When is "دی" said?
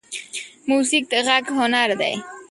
1.99-2.15